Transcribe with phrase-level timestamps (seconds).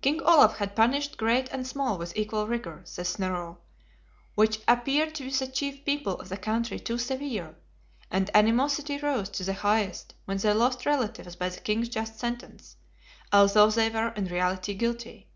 [0.00, 3.58] "King Olaf had punished great and small with equal rigor," says Snorro;
[4.34, 7.54] "which appeared to the chief people of the country too severe;
[8.10, 12.76] and animosity rose to the highest when they lost relatives by the King's just sentence,
[13.30, 15.28] although they were in reality guilty.